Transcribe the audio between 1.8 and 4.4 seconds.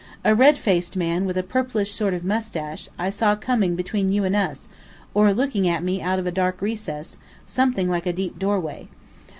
sort of moustache, I saw coming between you and